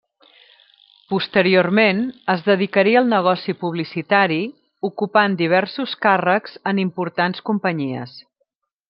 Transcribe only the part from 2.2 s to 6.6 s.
es dedicaria al negoci publicitari, ocupant diversos càrrecs